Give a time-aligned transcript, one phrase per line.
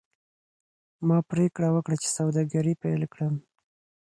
[1.07, 3.35] ما پریکړه وکړه چې سوداګري پیل کړم.